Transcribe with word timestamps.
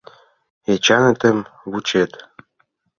Эчанетым 0.73 1.37
вучет? 1.69 2.11